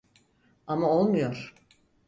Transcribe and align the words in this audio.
Ama 0.67 0.89
olmuyor. 0.89 1.55